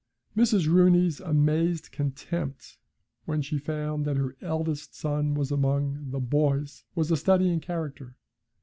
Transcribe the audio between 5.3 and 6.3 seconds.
was among 'the